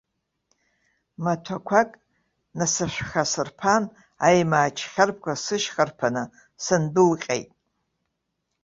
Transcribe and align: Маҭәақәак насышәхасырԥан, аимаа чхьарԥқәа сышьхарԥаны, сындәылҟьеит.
Маҭәақәак 1.23 1.89
насышәхасырԥан, 2.57 3.83
аимаа 4.27 4.75
чхьарԥқәа 4.77 5.33
сышьхарԥаны, 5.43 6.23
сындәылҟьеит. 6.63 7.49